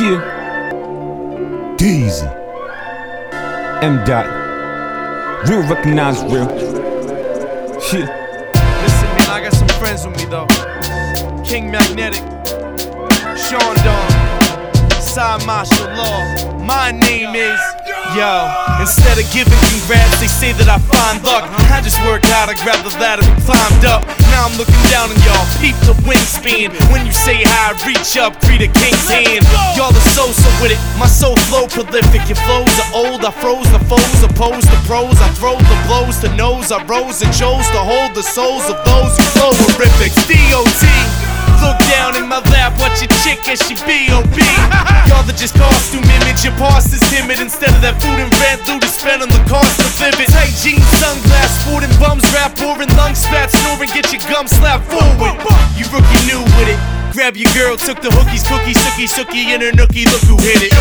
Yeah. 0.00 1.74
Daisy. 1.76 2.24
M-Dot. 3.82 4.26
Real 5.48 5.62
recognize 5.68 6.22
real. 6.22 6.46
Yeah. 7.92 8.06
Listen, 8.82 9.08
man, 9.16 9.28
I 9.28 9.40
got 9.42 9.52
some 9.52 9.66
friends 9.80 10.06
with 10.06 10.16
me 10.16 10.24
though. 10.26 10.46
King 11.42 11.72
Magnetic, 11.72 12.22
Chaundon, 13.34 14.17
Martial 15.18 15.90
Law. 15.98 16.62
My 16.62 16.92
name 16.92 17.34
is. 17.34 17.58
Yo, 18.14 18.46
instead 18.78 19.18
of 19.18 19.26
giving 19.34 19.58
congrats, 19.66 20.14
they 20.22 20.30
say 20.30 20.54
that 20.54 20.70
I 20.70 20.78
find 20.78 21.18
luck. 21.26 21.42
I 21.74 21.82
just 21.82 21.98
worked 22.06 22.30
out, 22.30 22.46
I 22.46 22.54
grabbed 22.54 22.86
the 22.86 22.94
ladder 23.02 23.26
and 23.26 23.34
climbed 23.42 23.82
up. 23.82 24.06
Now 24.30 24.46
I'm 24.46 24.54
looking 24.54 24.78
down 24.86 25.10
on 25.10 25.18
y'all, 25.26 25.42
peep 25.58 25.74
the 25.90 25.98
wingspan. 26.06 26.70
When 26.94 27.02
you 27.02 27.10
say 27.10 27.34
hi, 27.42 27.74
reach 27.82 28.14
up, 28.14 28.38
greet 28.46 28.62
a 28.62 28.70
king's 28.70 29.10
hand. 29.10 29.42
Y'all 29.74 29.90
are 29.90 30.08
so 30.14 30.30
so 30.30 30.46
with 30.62 30.70
it, 30.70 30.80
my 31.02 31.10
soul 31.10 31.34
flow 31.50 31.66
prolific. 31.66 32.22
Your 32.30 32.38
flows 32.46 32.70
are 32.86 32.90
old, 32.94 33.26
I 33.26 33.34
froze 33.42 33.66
the 33.74 33.82
foes, 33.90 34.22
opposed 34.22 34.70
the 34.70 34.78
pros. 34.86 35.18
I 35.18 35.34
throw 35.34 35.58
the 35.58 35.78
blows 35.90 36.22
to 36.22 36.30
nose, 36.38 36.70
I 36.70 36.78
rose 36.86 37.26
and 37.26 37.34
chose 37.34 37.66
to 37.74 37.80
hold 37.82 38.14
the 38.14 38.22
souls 38.22 38.70
of 38.70 38.78
those 38.86 39.18
who 39.18 39.26
flow 39.34 39.50
horrific. 39.66 40.14
DOT. 40.30 41.27
Look 41.62 41.78
down 41.90 42.14
in 42.16 42.26
my 42.28 42.40
lap, 42.54 42.78
watch 42.78 43.02
your 43.02 43.10
chick 43.22 43.42
as 43.50 43.58
she 43.64 43.74
B.O.B. 43.86 44.38
Y'all 45.08 45.24
are 45.26 45.38
just 45.38 45.54
costume 45.54 46.04
image, 46.06 46.44
your 46.44 46.54
past 46.60 46.94
is 46.94 47.02
timid. 47.10 47.40
Instead 47.40 47.74
of 47.74 47.80
that 47.82 47.98
food 47.98 48.18
and 48.18 48.30
rent, 48.42 48.62
loot 48.68 48.82
to 48.82 48.90
spend 48.90 49.22
on 49.22 49.30
the 49.30 49.42
cost 49.50 49.78
of 49.80 49.90
living. 49.98 50.28
Tight 50.30 50.54
jeans, 50.58 50.84
sunglass, 51.00 51.52
food 51.66 51.82
and 51.82 51.94
bums, 51.98 52.22
rap, 52.34 52.54
pouring, 52.54 52.90
lung 52.94 53.14
spat, 53.14 53.50
snoring, 53.50 53.90
get 53.90 54.10
your 54.12 54.22
gum 54.30 54.46
slapped 54.46 54.86
forward. 54.86 55.34
You 55.74 55.86
rookie 55.90 56.22
new 56.26 56.42
with 56.58 56.70
it. 56.70 56.80
Grab 57.12 57.34
your 57.34 57.50
girl, 57.56 57.76
took 57.76 57.98
the 58.04 58.10
hookies, 58.14 58.44
cookie, 58.46 58.76
sookie, 58.76 59.08
sookie, 59.08 59.50
in 59.50 59.60
her 59.64 59.72
nookie, 59.72 60.06
look 60.06 60.22
who 60.28 60.36
hit 60.38 60.62
it. 60.62 60.70
It, 60.70 60.78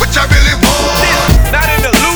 what 0.00 0.10
y'all 0.16 0.26
really 0.26 0.56
want? 0.58 1.54
Not 1.54 1.68
in 1.70 1.80
the 1.86 1.92
losing, 1.92 2.13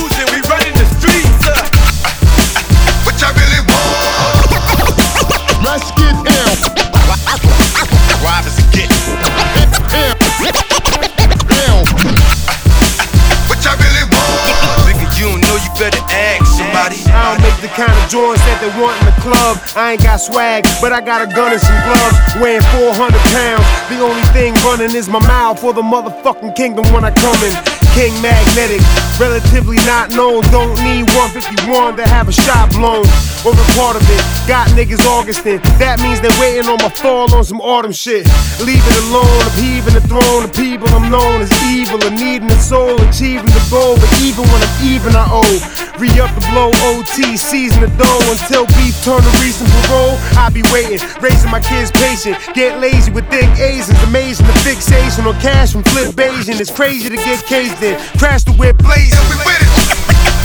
I 16.78 17.34
don't 17.34 17.42
make 17.42 17.58
the 17.58 17.66
kind 17.74 17.90
of 17.90 18.04
joints 18.06 18.38
that 18.46 18.62
they 18.62 18.70
want 18.78 18.94
in 19.02 19.10
the 19.10 19.16
club. 19.18 19.58
I 19.74 19.98
ain't 19.98 20.02
got 20.02 20.22
swag, 20.22 20.62
but 20.78 20.94
I 20.94 21.02
got 21.02 21.18
a 21.18 21.26
gun 21.26 21.50
and 21.50 21.58
some 21.58 21.74
gloves. 21.82 22.14
Weighing 22.38 22.62
400 22.78 23.18
pounds. 23.34 23.66
The 23.90 23.98
only 23.98 24.22
thing 24.30 24.54
running 24.62 24.94
is 24.94 25.10
my 25.10 25.18
mouth 25.26 25.58
for 25.58 25.74
the 25.74 25.82
motherfucking 25.82 26.54
kingdom 26.54 26.86
when 26.94 27.02
I 27.02 27.10
come 27.10 27.34
in. 27.42 27.50
King 27.98 28.14
Magnetic, 28.22 28.78
relatively 29.18 29.82
not 29.90 30.14
known. 30.14 30.46
Don't 30.54 30.78
need 30.86 31.10
151 31.18 31.98
to 31.98 32.06
have 32.06 32.28
a 32.28 32.32
shot 32.32 32.70
blown. 32.70 33.02
A 33.42 33.50
part 33.74 33.96
of 33.96 34.04
it. 34.06 34.22
Got 34.46 34.68
niggas 34.76 35.02
Augustin. 35.08 35.58
That 35.82 35.98
means 35.98 36.20
they're 36.20 36.38
waiting 36.38 36.68
on 36.68 36.76
my 36.78 36.90
fall 36.90 37.32
on 37.34 37.42
some 37.42 37.60
autumn 37.60 37.92
shit. 37.92 38.28
Leave 38.60 38.84
it 38.84 38.98
alone. 39.08 39.40
I'm 39.42 39.56
heaving 39.56 39.94
the 39.94 40.04
throne. 40.04 40.44
The 40.44 40.52
people 40.52 40.86
I'm 40.94 41.10
known 41.10 41.40
as 41.40 41.50
evil. 41.66 41.98
And 42.04 42.14
needing 42.20 42.46
the 42.46 42.60
soul, 42.60 43.00
achieving 43.08 43.50
the 43.50 43.64
goal. 43.66 43.96
But 43.96 44.12
even 44.20 44.44
when 44.46 44.60
I'm 44.62 44.74
even, 44.84 45.16
I 45.16 45.26
owe. 45.26 45.87
Re 45.98 46.08
up 46.20 46.30
the 46.38 46.46
blow, 46.54 46.70
OT, 46.94 47.36
season 47.36 47.82
the 47.82 47.90
dough 47.98 48.22
until 48.30 48.66
beef 48.78 48.94
turn 49.02 49.18
to 49.18 49.32
recent 49.42 49.68
parole. 49.82 50.14
I 50.38 50.48
be 50.48 50.62
waiting, 50.70 51.02
raising 51.20 51.50
my 51.50 51.58
kids 51.58 51.90
patient. 51.90 52.38
Get 52.54 52.78
lazy 52.78 53.10
with 53.10 53.28
thick 53.30 53.50
A's, 53.58 53.90
it's 53.90 54.02
amazing 54.04 54.46
the 54.46 54.52
fixation 54.62 55.26
on 55.26 55.34
cash 55.40 55.72
from 55.72 55.82
flip 55.82 56.14
Asian. 56.18 56.54
It's 56.54 56.70
crazy 56.70 57.08
to 57.08 57.16
get 57.16 57.44
caged 57.46 57.82
in. 57.82 57.98
Crash 58.16 58.44
the 58.44 58.52
whip 58.52 58.78
blazing. 58.78 59.18
With 59.42 59.58
it, 59.58 59.66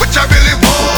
what 0.01 0.09
y'all 0.15 0.25
really 0.25 0.57
want? 0.65 0.92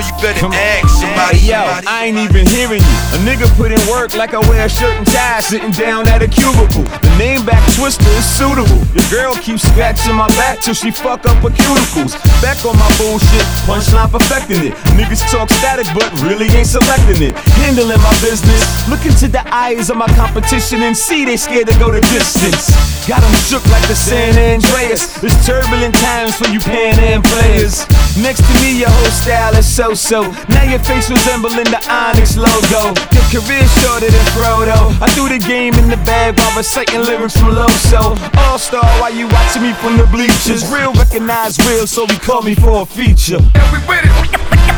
You 0.00 0.12
don't 0.12 0.16
know 0.16 0.16
you 0.16 0.22
better 0.22 0.40
Come 0.40 0.52
ask 0.52 0.88
somebody. 0.88 1.38
Yo, 1.44 1.60
I 1.60 2.08
ain't 2.08 2.16
even 2.16 2.46
hearing 2.48 2.80
you. 2.80 2.96
A 3.12 3.18
nigga 3.28 3.44
put 3.56 3.72
in 3.72 3.80
work 3.92 4.14
like 4.14 4.32
I 4.32 4.40
wear 4.48 4.64
a 4.64 4.68
shirt 4.68 4.96
and 4.96 5.06
tie, 5.06 5.40
sitting 5.40 5.72
down 5.72 6.08
at 6.08 6.22
a 6.22 6.28
cubicle. 6.28 6.84
The 7.04 7.12
name 7.18 7.44
back 7.44 7.60
twister 7.76 8.08
is 8.16 8.24
suitable. 8.24 8.80
Your 8.96 9.04
girl 9.12 9.34
keeps 9.36 9.62
scratching 9.68 10.14
my 10.14 10.28
back 10.40 10.60
till 10.60 10.74
she 10.74 10.90
fuck 10.90 11.26
up 11.26 11.36
her 11.44 11.52
cuticles. 11.52 12.16
Back 12.40 12.64
on 12.64 12.76
my 12.78 12.88
bullshit, 12.96 13.44
punchline 13.68 14.08
perfecting 14.10 14.72
it. 14.72 14.74
Niggas 14.96 15.28
talk 15.30 15.50
static, 15.50 15.86
but 15.92 16.08
really 16.24 16.48
ain't 16.56 16.68
selecting 16.68 17.20
it. 17.20 17.36
Handling 17.60 18.00
my 18.00 18.14
business, 18.24 18.64
look 18.88 19.04
into 19.04 19.28
the 19.28 19.44
eyes 19.52 19.90
of 19.90 19.96
my 19.96 20.08
competition 20.16 20.82
and 20.82 20.96
see 20.96 21.24
they 21.24 21.36
scared 21.36 21.68
to 21.68 21.76
go 21.78 21.90
the 21.92 22.00
distance. 22.00 22.72
Got 23.06 23.24
'em 23.24 23.34
shook 23.48 23.64
like 23.68 23.86
the 23.88 23.96
San 23.96 24.38
Andreas. 24.38 25.22
It's 25.22 25.36
turbulent 25.44 25.94
times 25.96 26.34
for 26.36 26.48
you 26.48 26.60
Pan 26.60 26.98
Am 27.00 27.22
players. 27.22 27.84
Next 28.16 28.40
to 28.46 28.52
me, 28.60 28.80
your 28.80 28.90
whole 28.90 29.10
style 29.10 29.56
is 29.56 29.66
so-so. 29.94 30.30
Now 30.48 30.64
your 30.64 30.78
face 30.80 31.10
resembling 31.10 31.64
the 31.64 31.80
Onyx 31.90 32.36
logo. 32.36 32.94
Your 33.10 33.26
career 33.30 33.66
shorter 33.80 34.10
than 34.10 34.26
Frodo. 34.34 34.94
I 35.02 35.08
threw 35.14 35.28
the 35.28 35.38
game 35.38 35.74
in 35.74 35.88
the 35.88 35.96
bag 36.06 36.38
while 36.38 36.56
reciting 36.56 37.02
lyrics 37.02 37.36
from 37.36 37.54
Loso. 37.54 38.16
All-star 38.38 38.84
while 39.00 39.14
you 39.14 39.26
watching 39.28 39.62
me 39.62 39.72
from 39.74 39.96
the 39.96 40.06
bleachers. 40.06 40.70
Real 40.70 40.92
recognize 40.92 41.58
real, 41.66 41.86
so 41.86 42.04
we 42.04 42.16
call 42.16 42.42
me 42.42 42.54
for 42.54 42.82
a 42.82 42.86
feature. 42.86 43.38
We 43.72 43.78
with 43.88 44.04
it, 44.04 44.12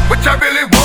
what 0.08 0.24
y'all 0.24 0.38
really 0.38 0.64
want? 0.64 0.81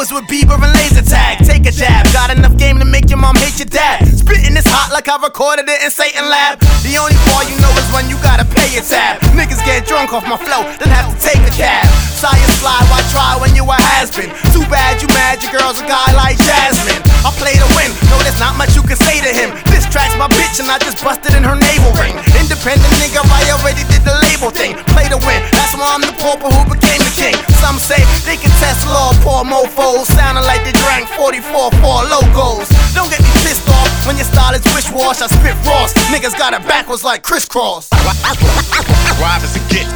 Is 0.00 0.12
with 0.12 0.28
Bieber 0.28 0.60
and 0.60 0.72
laser 0.76 1.00
tag. 1.00 1.40
Take 1.44 1.64
a 1.64 1.72
jab, 1.72 2.04
got 2.12 2.28
enough 2.28 2.56
game 2.56 2.78
to 2.78 2.84
make 2.84 3.08
your 3.08 3.18
mom 3.18 3.36
hate 3.36 3.56
your 3.56 3.70
dad. 3.70 4.04
Spitting 4.04 4.52
this 4.52 4.68
hot 4.68 4.92
like 4.92 5.08
I 5.08 5.16
recorded 5.16 5.68
it 5.68 5.80
in 5.80 5.90
Satan 5.90 6.28
Lab. 6.28 6.60
The 6.84 7.00
only 7.00 7.16
bar 7.24 7.44
you 7.48 7.56
know 7.64 7.72
is 7.80 7.88
when 7.92 8.08
you 8.12 8.20
gotta 8.20 8.44
pay 8.44 8.68
your 8.76 8.84
tab. 8.84 9.24
Niggas 9.32 9.64
get 9.64 9.88
drunk 9.88 10.12
off 10.12 10.28
my 10.28 10.36
flow, 10.36 10.68
then 10.76 10.92
have 10.92 11.08
to 11.08 11.16
take 11.16 11.40
a 11.40 11.52
cab. 11.54 11.88
Science 12.12 12.56
fly, 12.60 12.76
why 12.92 13.00
try 13.08 13.36
when 13.40 13.56
you 13.56 13.64
a 13.64 13.76
has 13.96 14.12
been? 14.12 14.28
Too 14.52 14.64
bad 14.68 15.00
you 15.00 15.08
mad, 15.16 15.40
your 15.40 15.56
girl's 15.56 15.80
a 15.80 15.86
guy 15.88 16.08
like 16.12 16.36
Jasmine. 16.44 17.00
I 17.24 17.32
play 17.40 17.56
to 17.56 17.68
win, 17.72 17.90
no, 18.12 18.20
there's 18.20 18.40
not 18.40 18.56
much 18.56 18.76
you 18.76 18.84
can 18.84 19.00
say 19.00 19.20
to 19.20 19.32
him. 19.32 19.52
This 19.72 19.88
track's 19.88 20.16
my 20.20 20.28
bitch, 20.28 20.60
and 20.60 20.68
I 20.68 20.78
just 20.78 21.00
busted 21.00 21.32
in 21.32 21.44
her 21.44 21.56
navel 21.56 21.92
ring. 21.96 22.16
Independent 22.36 22.92
nigga, 23.00 23.24
I 23.24 23.48
already 23.56 23.84
did 23.88 24.04
the 24.04 24.14
label 24.28 24.52
thing. 24.52 24.75
West 28.76 28.88
law, 28.88 29.12
poor 29.24 29.44
mofos. 29.44 30.04
Sounding 30.12 30.44
like 30.44 30.62
they 30.64 30.72
drank 30.72 31.08
44 31.08 31.70
4 31.70 32.04
logos. 32.12 32.68
Don't 32.92 33.08
get 33.10 33.20
me 33.20 33.30
pissed 33.40 33.68
off 33.68 34.06
when 34.06 34.16
your 34.16 34.26
style 34.26 34.54
is 34.54 34.64
wish 34.74 34.90
wash. 34.92 35.22
I 35.22 35.28
spit 35.28 35.56
frost. 35.64 35.96
Niggas 36.12 36.36
got 36.36 36.52
it 36.52 36.66
backwards 36.68 37.02
like 37.02 37.22
crisscross. 37.22 37.88
Rob 39.20 39.42
is 39.42 39.56
a 39.56 39.60
get. 39.72 39.86